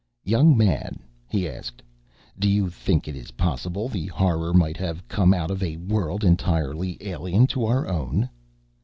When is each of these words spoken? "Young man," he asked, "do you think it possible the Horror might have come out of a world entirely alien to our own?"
"Young 0.23 0.57
man," 0.57 0.97
he 1.29 1.47
asked, 1.47 1.83
"do 2.39 2.49
you 2.49 2.71
think 2.71 3.07
it 3.07 3.37
possible 3.37 3.87
the 3.87 4.07
Horror 4.07 4.51
might 4.51 4.77
have 4.77 5.07
come 5.07 5.31
out 5.31 5.51
of 5.51 5.61
a 5.61 5.77
world 5.77 6.23
entirely 6.23 6.97
alien 7.01 7.45
to 7.45 7.65
our 7.65 7.87
own?" 7.87 8.27